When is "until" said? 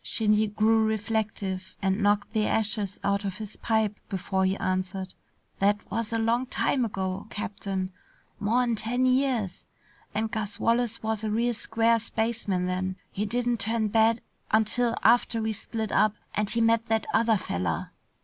14.49-14.97